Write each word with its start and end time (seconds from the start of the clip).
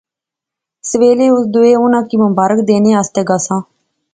سویلے 0.89 1.27
اس 1.33 1.43
دوئے 1.53 1.73
اُناں 1.79 2.03
کی 2.09 2.15
مبارک 2.25 2.59
دینے 2.69 2.91
آسطے 3.01 3.21
گیساں 3.29 3.61